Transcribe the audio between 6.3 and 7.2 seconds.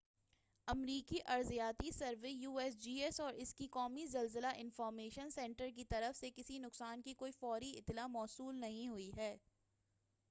کسی نقصان کی